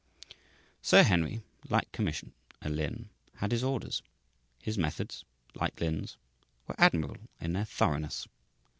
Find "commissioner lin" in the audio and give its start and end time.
1.91-3.09